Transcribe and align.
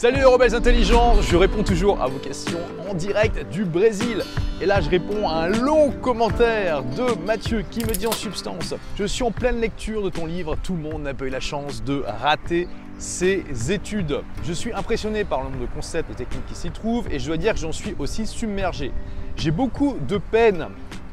Salut 0.00 0.16
les 0.16 0.24
rebelles 0.24 0.54
intelligents, 0.54 1.20
je 1.20 1.36
réponds 1.36 1.62
toujours 1.62 2.00
à 2.00 2.06
vos 2.06 2.18
questions 2.18 2.58
en 2.88 2.94
direct 2.94 3.46
du 3.50 3.66
Brésil. 3.66 4.24
Et 4.62 4.64
là, 4.64 4.80
je 4.80 4.88
réponds 4.88 5.28
à 5.28 5.42
un 5.42 5.48
long 5.48 5.90
commentaire 5.90 6.82
de 6.82 7.22
Mathieu 7.26 7.62
qui 7.70 7.80
me 7.80 7.92
dit 7.92 8.06
en 8.06 8.12
substance 8.12 8.72
Je 8.96 9.04
suis 9.04 9.22
en 9.22 9.30
pleine 9.30 9.60
lecture 9.60 10.02
de 10.02 10.08
ton 10.08 10.24
livre, 10.24 10.56
tout 10.62 10.72
le 10.72 10.80
monde 10.80 11.02
n'a 11.02 11.12
pas 11.12 11.26
eu 11.26 11.28
la 11.28 11.38
chance 11.38 11.84
de 11.84 12.02
rater 12.22 12.66
ses 12.96 13.44
études. 13.68 14.22
Je 14.42 14.54
suis 14.54 14.72
impressionné 14.72 15.24
par 15.24 15.40
le 15.42 15.50
nombre 15.50 15.60
de 15.60 15.66
concepts 15.66 16.10
et 16.12 16.14
techniques 16.14 16.46
qui 16.46 16.54
s'y 16.54 16.70
trouvent 16.70 17.06
et 17.12 17.18
je 17.18 17.26
dois 17.26 17.36
dire 17.36 17.52
que 17.52 17.60
j'en 17.60 17.70
suis 17.70 17.94
aussi 17.98 18.26
submergé. 18.26 18.92
J'ai 19.36 19.50
beaucoup 19.50 19.98
de 20.08 20.16
peine 20.16 20.68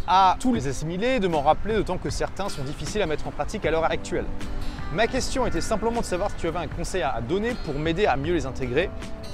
à 0.08 0.38
tous 0.40 0.54
les 0.54 0.66
assimiler, 0.70 1.20
de 1.20 1.28
m'en 1.28 1.42
rappeler, 1.42 1.76
d'autant 1.76 1.98
que 1.98 2.10
certains 2.10 2.48
sont 2.48 2.64
difficiles 2.64 3.02
à 3.02 3.06
mettre 3.06 3.28
en 3.28 3.32
pratique 3.32 3.66
à 3.66 3.72
l'heure 3.72 3.84
actuelle. 3.84 4.28
Ma 4.94 5.06
question 5.06 5.46
était 5.46 5.60
simplement 5.60 6.00
de 6.00 6.06
savoir 6.06 6.32
si 6.32 6.38
tu 6.38 6.48
avais 6.48 6.60
un 6.60 6.68
conseil 6.68 7.02
à 7.02 7.20
donner 7.20 7.54
pour 7.66 7.78
m'aider 7.78 8.06
à 8.06 8.16
mieux 8.16 8.34
les 8.34 8.46
intégrer. 8.46 8.90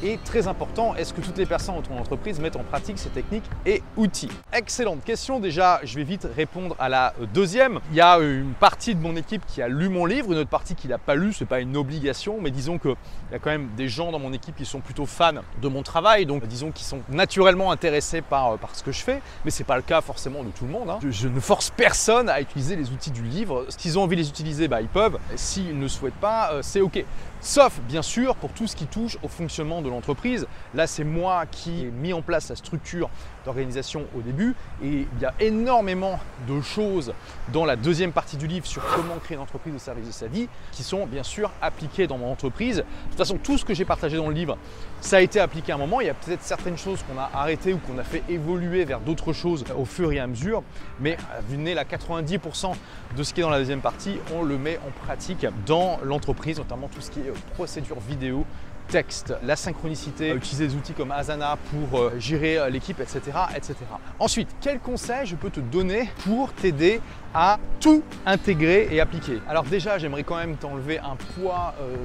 Et 0.05 0.19
très 0.25 0.49
important, 0.49 0.95
est-ce 0.95 1.13
que 1.13 1.21
toutes 1.21 1.37
les 1.37 1.45
personnes 1.45 1.75
dans 1.75 1.81
ton 1.81 1.97
entreprise 1.97 2.37
mettent 2.41 2.57
en 2.57 2.63
pratique 2.63 2.99
ces 2.99 3.07
techniques 3.07 3.45
et 3.65 3.81
outils 3.95 4.27
Excellente 4.51 5.01
question. 5.05 5.39
Déjà, 5.39 5.79
je 5.85 5.95
vais 5.95 6.03
vite 6.03 6.27
répondre 6.35 6.75
à 6.77 6.89
la 6.89 7.13
deuxième. 7.33 7.79
Il 7.89 7.95
y 7.95 8.01
a 8.01 8.17
une 8.17 8.51
partie 8.51 8.95
de 8.95 8.99
mon 8.99 9.15
équipe 9.15 9.45
qui 9.47 9.61
a 9.61 9.69
lu 9.69 9.87
mon 9.87 10.05
livre, 10.05 10.33
une 10.33 10.39
autre 10.39 10.49
partie 10.49 10.75
qui 10.75 10.89
l'a 10.89 10.97
pas 10.97 11.15
lu. 11.15 11.31
C'est 11.31 11.45
pas 11.45 11.61
une 11.61 11.77
obligation, 11.77 12.39
mais 12.41 12.51
disons 12.51 12.79
qu'il 12.79 12.95
y 13.31 13.35
a 13.35 13.39
quand 13.39 13.49
même 13.49 13.69
des 13.77 13.87
gens 13.87 14.11
dans 14.11 14.19
mon 14.19 14.33
équipe 14.33 14.57
qui 14.57 14.65
sont 14.65 14.81
plutôt 14.81 15.05
fans 15.05 15.35
de 15.61 15.67
mon 15.69 15.83
travail, 15.83 16.25
donc 16.25 16.45
disons 16.47 16.71
qu'ils 16.71 16.85
sont 16.85 16.99
naturellement 17.07 17.71
intéressés 17.71 18.21
par, 18.21 18.57
par 18.57 18.75
ce 18.75 18.83
que 18.83 18.91
je 18.91 18.99
fais. 18.99 19.21
Mais 19.45 19.51
c'est 19.51 19.63
pas 19.63 19.77
le 19.77 19.83
cas 19.83 20.01
forcément 20.01 20.43
de 20.43 20.49
tout 20.49 20.65
le 20.65 20.71
monde. 20.71 20.89
Hein. 20.89 20.99
Je, 21.09 21.29
ne 21.29 21.39
force 21.39 21.69
personne 21.69 22.27
à 22.27 22.41
utiliser 22.41 22.75
les 22.75 22.91
outils 22.91 23.11
du 23.11 23.23
livre. 23.23 23.65
S'ils 23.69 23.97
ont 23.97 24.03
envie 24.03 24.17
de 24.17 24.21
les 24.21 24.27
utiliser, 24.27 24.67
bah, 24.67 24.81
ils 24.81 24.89
peuvent. 24.89 25.17
S'ils 25.37 25.79
ne 25.79 25.87
souhaitent 25.87 26.13
pas, 26.15 26.51
euh, 26.51 26.59
c'est 26.61 26.81
ok. 26.81 27.05
Sauf 27.39 27.81
bien 27.89 28.01
sûr 28.01 28.35
pour 28.37 28.51
tout 28.51 28.67
ce 28.67 28.75
qui 28.75 28.85
touche 28.85 29.17
au 29.21 29.27
fonctionnement 29.27 29.81
de 29.81 29.89
l'entreprise. 29.93 30.47
Là, 30.73 30.87
c'est 30.87 31.03
moi 31.03 31.45
qui 31.45 31.85
ai 31.85 31.91
mis 31.91 32.13
en 32.13 32.21
place 32.21 32.49
la 32.49 32.55
structure 32.55 33.09
d'organisation 33.45 34.05
au 34.17 34.21
début 34.21 34.55
et 34.83 35.07
il 35.13 35.21
y 35.21 35.25
a 35.25 35.33
énormément 35.39 36.19
de 36.47 36.61
choses 36.61 37.13
dans 37.51 37.65
la 37.65 37.75
deuxième 37.75 38.11
partie 38.11 38.37
du 38.37 38.47
livre 38.47 38.65
sur 38.65 38.83
comment 38.95 39.17
créer 39.17 39.35
une 39.35 39.43
entreprise 39.43 39.75
au 39.75 39.79
service 39.79 40.07
de 40.07 40.11
sa 40.11 40.27
vie 40.27 40.47
qui 40.71 40.83
sont 40.83 41.05
bien 41.05 41.23
sûr 41.23 41.51
appliquées 41.61 42.07
dans 42.07 42.17
mon 42.17 42.31
entreprise. 42.31 42.77
De 42.77 42.83
toute 43.09 43.17
façon, 43.17 43.37
tout 43.37 43.57
ce 43.57 43.65
que 43.65 43.73
j'ai 43.73 43.85
partagé 43.85 44.17
dans 44.17 44.27
le 44.27 44.33
livre, 44.33 44.57
ça 45.01 45.17
a 45.17 45.21
été 45.21 45.39
appliqué 45.39 45.71
à 45.71 45.75
un 45.75 45.77
moment. 45.77 46.01
Il 46.01 46.07
y 46.07 46.09
a 46.09 46.13
peut-être 46.13 46.43
certaines 46.43 46.77
choses 46.77 47.03
qu'on 47.03 47.19
a 47.19 47.29
arrêtées 47.33 47.73
ou 47.73 47.79
qu'on 47.79 47.97
a 47.97 48.03
fait 48.03 48.23
évoluer 48.29 48.85
vers 48.85 48.99
d'autres 48.99 49.33
choses 49.33 49.63
au 49.77 49.85
fur 49.85 50.11
et 50.11 50.19
à 50.19 50.27
mesure, 50.27 50.63
mais 50.99 51.17
vu 51.49 51.57
nez 51.57 51.73
là 51.73 51.83
90% 51.83 52.73
de 53.15 53.23
ce 53.23 53.33
qui 53.33 53.41
est 53.41 53.43
dans 53.43 53.49
la 53.49 53.59
deuxième 53.59 53.81
partie, 53.81 54.17
on 54.33 54.43
le 54.43 54.57
met 54.57 54.79
en 54.87 54.91
pratique 55.05 55.45
dans 55.65 55.99
l'entreprise, 56.03 56.57
notamment 56.57 56.87
tout 56.87 57.01
ce 57.01 57.11
qui 57.11 57.19
est 57.19 57.33
procédure 57.53 57.99
vidéo, 57.99 58.45
texte, 58.87 59.33
la 59.43 59.55
synchronicité, 59.55 60.33
utiliser 60.33 60.67
des 60.67 60.75
outils 60.75 60.93
comme 60.93 61.11
Asana 61.11 61.57
pour 61.71 61.99
euh, 61.99 62.13
gérer 62.19 62.57
euh, 62.57 62.69
l'équipe, 62.69 62.99
etc., 62.99 63.21
etc. 63.55 63.75
Ensuite, 64.19 64.49
quels 64.61 64.79
conseils 64.79 65.25
je 65.25 65.35
peux 65.35 65.49
te 65.49 65.59
donner 65.59 66.09
pour 66.23 66.53
t'aider 66.53 67.01
à 67.33 67.57
tout 67.79 68.03
intégrer 68.25 68.87
et 68.91 69.01
appliquer? 69.01 69.41
Alors 69.47 69.63
déjà, 69.63 69.97
j'aimerais 69.97 70.23
quand 70.23 70.37
même 70.37 70.55
t'enlever 70.57 70.99
un 70.99 71.15
poids 71.15 71.73
euh, 71.81 71.95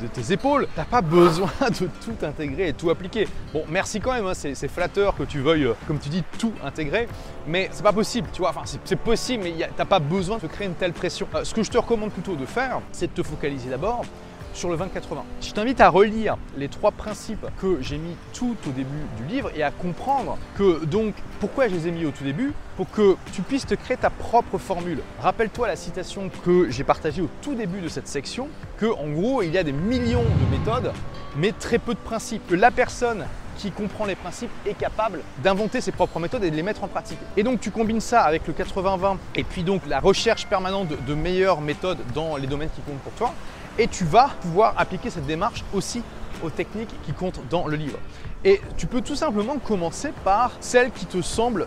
de, 0.00 0.06
tes 0.08 0.32
épaules. 0.32 0.68
Tu 0.74 0.80
n'as 0.80 0.86
pas 0.86 1.02
besoin 1.02 1.50
de 1.80 1.86
tout 2.04 2.24
intégrer 2.24 2.68
et 2.68 2.72
tout 2.72 2.90
appliquer. 2.90 3.28
Bon, 3.52 3.64
merci 3.68 4.00
quand 4.00 4.12
même, 4.12 4.26
hein, 4.26 4.34
c'est 4.34 4.68
flatteur 4.68 5.16
que 5.16 5.24
tu 5.24 5.40
veuilles, 5.40 5.68
comme 5.86 5.98
tu 5.98 6.08
dis, 6.08 6.22
tout 6.38 6.52
intégrer, 6.64 7.08
mais 7.46 7.68
c'est 7.72 7.82
pas 7.82 7.92
possible, 7.92 8.28
tu 8.32 8.40
vois. 8.40 8.50
Enfin, 8.50 8.62
c'est 8.84 8.96
possible, 8.96 9.44
mais 9.44 9.52
tu 9.52 9.78
n'as 9.78 9.84
pas 9.84 9.98
besoin 9.98 10.38
de 10.38 10.46
créer 10.46 10.66
une 10.66 10.74
telle 10.74 10.92
pression. 10.92 11.26
ce 11.42 11.54
que 11.54 11.62
je 11.62 11.70
te 11.70 11.78
recommande 11.78 12.10
plutôt 12.10 12.36
de 12.36 12.46
faire, 12.46 12.80
c'est 12.92 13.08
de 13.08 13.22
te 13.22 13.26
focaliser 13.26 13.70
d'abord 13.70 14.04
sur 14.58 14.68
le 14.68 14.76
20-80. 14.76 15.22
Je 15.40 15.52
t'invite 15.52 15.80
à 15.80 15.88
relire 15.88 16.36
les 16.56 16.68
trois 16.68 16.90
principes 16.90 17.46
que 17.60 17.78
j'ai 17.80 17.96
mis 17.96 18.16
tout 18.32 18.56
au 18.66 18.70
début 18.70 19.06
du 19.16 19.24
livre 19.32 19.50
et 19.54 19.62
à 19.62 19.70
comprendre 19.70 20.36
que 20.56 20.84
donc 20.84 21.14
pourquoi 21.38 21.68
je 21.68 21.74
les 21.74 21.86
ai 21.86 21.90
mis 21.92 22.04
au 22.04 22.10
tout 22.10 22.24
début? 22.24 22.52
Pour 22.76 22.90
que 22.90 23.16
tu 23.32 23.42
puisses 23.42 23.66
te 23.66 23.74
créer 23.74 23.96
ta 23.96 24.10
propre 24.10 24.58
formule. 24.58 24.98
Rappelle-toi 25.20 25.68
la 25.68 25.76
citation 25.76 26.28
que 26.44 26.70
j'ai 26.70 26.84
partagée 26.84 27.22
au 27.22 27.28
tout 27.40 27.54
début 27.54 27.80
de 27.80 27.88
cette 27.88 28.08
section 28.08 28.48
que 28.78 28.86
en 28.86 29.08
gros 29.08 29.42
il 29.42 29.52
y 29.52 29.58
a 29.58 29.62
des 29.62 29.72
millions 29.72 30.24
de 30.24 30.56
méthodes 30.56 30.92
mais 31.36 31.52
très 31.52 31.78
peu 31.78 31.94
de 31.94 32.00
principes. 32.00 32.46
Que 32.48 32.56
la 32.56 32.72
personne 32.72 33.26
qui 33.58 33.70
comprend 33.70 34.06
les 34.06 34.14
principes 34.14 34.50
est 34.66 34.74
capable 34.74 35.20
d'inventer 35.42 35.80
ses 35.80 35.92
propres 35.92 36.18
méthodes 36.20 36.44
et 36.44 36.50
de 36.50 36.56
les 36.56 36.62
mettre 36.62 36.82
en 36.82 36.88
pratique. 36.88 37.18
Et 37.36 37.44
donc 37.44 37.60
tu 37.60 37.70
combines 37.70 38.00
ça 38.00 38.22
avec 38.22 38.46
le 38.46 38.54
80-20 38.54 39.16
et 39.36 39.44
puis 39.44 39.62
donc 39.62 39.82
la 39.86 40.00
recherche 40.00 40.46
permanente 40.46 40.88
de 41.06 41.14
meilleures 41.14 41.60
méthodes 41.60 41.98
dans 42.14 42.36
les 42.36 42.46
domaines 42.46 42.70
qui 42.70 42.80
comptent 42.82 43.00
pour 43.00 43.12
toi, 43.12 43.34
et 43.78 43.88
tu 43.88 44.04
vas 44.04 44.30
pouvoir 44.40 44.74
appliquer 44.76 45.10
cette 45.10 45.26
démarche 45.26 45.64
aussi 45.72 46.02
aux 46.42 46.50
techniques 46.50 46.94
qui 47.04 47.12
comptent 47.12 47.40
dans 47.48 47.66
le 47.66 47.76
livre. 47.76 47.98
Et 48.44 48.60
tu 48.76 48.86
peux 48.86 49.00
tout 49.00 49.16
simplement 49.16 49.58
commencer 49.58 50.12
par 50.24 50.52
celles 50.60 50.90
qui 50.90 51.06
te 51.06 51.22
semblent 51.22 51.66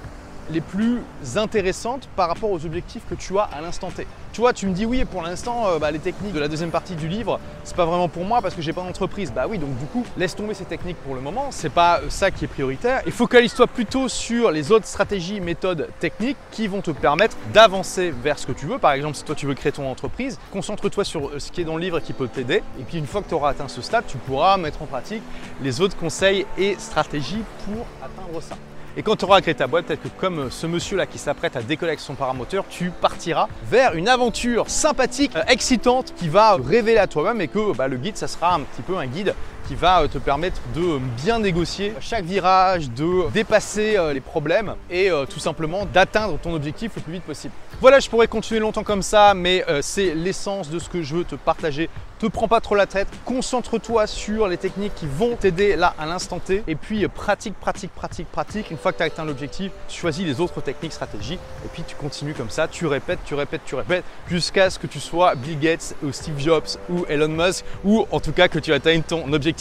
les 0.52 0.62
plus 0.62 1.00
intéressantes 1.36 2.08
par 2.16 2.28
rapport 2.28 2.52
aux 2.52 2.66
objectifs 2.66 3.04
que 3.10 3.16
tu 3.16 3.38
as 3.38 3.44
à 3.44 3.62
l'instant 3.62 3.90
T. 3.90 4.06
Tu 4.34 4.40
vois, 4.40 4.54
tu 4.54 4.66
me 4.66 4.74
dis 4.74 4.86
oui, 4.86 5.04
pour 5.04 5.22
l'instant, 5.22 5.68
euh, 5.68 5.80
bah, 5.80 5.92
les 5.92 6.00
techniques 6.00 6.34
de 6.34 6.40
la 6.40 6.48
deuxième 6.48 6.72
partie 6.72 6.96
du 6.96 7.08
livre, 7.08 7.40
c'est 7.64 7.76
pas 7.76 7.86
vraiment 7.86 8.08
pour 8.08 8.24
moi 8.24 8.42
parce 8.42 8.56
que 8.56 8.62
j'ai 8.62 8.72
pas 8.72 8.82
d'entreprise. 8.82 9.34
Bah 9.34 9.46
oui, 9.50 9.58
donc 9.58 9.78
du 9.78 9.86
coup, 9.86 10.06
laisse 10.18 10.36
tomber 10.36 10.54
ces 10.54 10.64
techniques 10.64 10.98
pour 11.04 11.16
le 11.16 11.22
moment. 11.22 11.48
C'est 11.52 11.70
pas 11.70 12.00
euh, 12.00 12.10
ça 12.10 12.32
qui 12.32 12.46
est 12.46 12.48
prioritaire. 12.48 13.02
Et 13.06 13.12
focalise-toi 13.12 13.68
plutôt 13.68 14.08
sur 14.08 14.52
les 14.52 14.72
autres 14.72 14.86
stratégies, 14.86 15.42
méthodes, 15.42 15.90
techniques 16.00 16.38
qui 16.52 16.68
vont 16.68 16.82
te 16.82 16.92
permettre 16.92 17.36
d'avancer 17.54 18.12
vers 18.12 18.40
ce 18.40 18.48
que 18.48 18.54
tu 18.54 18.68
veux. 18.68 18.78
Par 18.78 18.94
exemple, 18.94 19.16
si 19.16 19.24
toi 19.24 19.36
tu 19.36 19.48
veux 19.48 19.54
créer 19.54 19.72
ton 19.74 19.90
entreprise, 19.90 20.40
concentre-toi 20.52 21.04
sur 21.04 21.28
euh, 21.28 21.40
ce 21.40 21.52
qui 21.52 21.62
est 21.62 21.66
dans 21.66 21.76
le 21.76 21.82
livre 21.82 22.00
qui 22.00 22.14
peut 22.14 22.28
t'aider. 22.28 22.64
Et 22.80 22.84
puis 22.84 22.98
une 22.98 23.08
fois 23.08 23.22
que 23.22 23.28
tu 23.28 23.34
auras 23.34 23.50
atteint 23.50 23.68
ce 23.68 23.82
stade, 23.82 24.06
tu 24.08 24.18
pourras 24.18 24.56
mettre 24.58 24.82
en 24.82 24.86
pratique 24.86 25.24
les 25.62 25.82
autres 25.82 25.98
conseils 25.98 26.46
et 26.58 26.76
stratégies 26.80 27.44
pour 27.66 27.86
atteindre 28.02 28.42
ça. 28.42 28.56
Et 28.98 29.04
quand 29.04 29.16
tu 29.16 29.24
auras 29.24 29.40
créé 29.40 29.54
ta 29.54 29.68
boîte, 29.68 29.86
peut-être 29.86 30.04
que 30.04 30.10
comme 30.20 30.52
ce 30.52 30.68
monsieur-là 30.68 31.06
qui 31.06 31.18
s'apprête 31.18 31.56
à 31.56 31.62
décoller 31.62 31.92
avec 31.92 32.02
son 32.02 32.14
paramoteur, 32.14 32.66
tu 32.70 32.90
partiras 32.90 33.48
vers 33.70 33.96
une 33.96 34.10
aventure 34.10 34.70
sympathique, 34.70 35.34
euh, 35.38 35.44
excitante, 35.48 36.14
qui 36.18 36.28
va 36.28 36.58
révéler 36.58 36.98
à 36.98 37.08
toi-même 37.08 37.40
et 37.40 37.48
que 37.48 37.74
bah, 37.74 37.88
le 37.88 37.96
guide, 37.96 38.18
ça 38.18 38.28
sera 38.28 38.54
un 38.54 38.60
petit 38.60 38.82
peu 38.82 38.98
un 38.98 39.08
guide 39.08 39.34
qui 39.72 39.76
va 39.78 40.02
euh, 40.02 40.08
te 40.10 40.18
permettre 40.18 40.60
de 40.76 41.00
bien 41.24 41.40
négocier 41.40 41.94
chaque 42.02 42.26
virage, 42.26 42.90
de 42.90 43.32
dépasser 43.32 43.96
euh, 43.96 44.12
les 44.12 44.20
problèmes 44.20 44.76
et 44.90 45.10
tout 45.30 45.40
simplement 45.40 45.86
d'atteindre 45.86 46.38
ton 46.38 46.54
objectif 46.54 46.92
le 46.98 47.02
plus 47.02 47.14
vite 47.14 47.24
possible. 47.24 47.54
Voilà, 47.80 48.00
je 48.00 48.10
pourrais 48.10 48.28
continuer 48.28 48.60
longtemps 48.60 48.84
comme 48.84 49.02
ça, 49.02 49.34
mais 49.34 49.64
c'est 49.82 50.14
l'essence 50.14 50.70
de 50.70 50.80
ce 50.80 50.90
que 50.90 51.02
je 51.02 51.16
veux 51.16 51.24
te 51.24 51.36
partager 51.36 51.90
te 52.22 52.28
prends 52.28 52.48
pas 52.48 52.62
trop 52.62 52.76
la 52.76 52.86
tête, 52.86 53.08
concentre-toi 53.26 54.06
sur 54.06 54.48
les 54.48 54.58
techniques 54.58 54.94
qui 54.94 55.08
vont 55.08 55.36
t'aider 55.36 55.76
là 55.76 55.96
à 55.98 56.06
l'instant 56.06 56.38
T 56.38 56.64
et 56.68 56.76
puis 56.76 57.04
euh, 57.04 57.08
pratique, 57.08 57.56
pratique, 57.60 57.92
pratique, 57.96 58.28
pratique. 58.32 58.70
Une 58.70 58.78
fois 58.78 58.92
que 58.92 58.98
tu 58.98 59.04
as 59.04 59.08
atteint 59.08 59.26
l'objectif, 59.26 59.72
choisis 59.90 60.24
les 60.24 60.40
autres 60.40 60.62
techniques, 60.62 60.94
stratégies 60.94 61.40
et 61.66 61.68
puis 61.74 61.82
tu 61.82 61.96
continues 61.96 62.36
comme 62.36 62.52
ça, 62.52 62.68
tu 62.68 62.86
répètes, 62.86 63.18
tu 63.26 63.34
répètes, 63.34 63.62
tu 63.66 63.74
répètes 63.74 64.04
jusqu'à 64.30 64.70
ce 64.70 64.78
que 64.78 64.86
tu 64.86 65.00
sois 65.00 65.34
Bill 65.34 65.58
Gates 65.58 65.96
ou 66.04 66.12
Steve 66.12 66.38
Jobs 66.38 66.78
ou 66.90 67.06
Elon 67.10 67.28
Musk 67.28 67.66
ou 67.84 68.06
en 68.12 68.20
tout 68.20 68.34
cas 68.34 68.48
que 68.48 68.60
tu 68.60 68.72
atteignes 68.72 69.02
ton 69.02 69.34
objectif. 69.34 69.61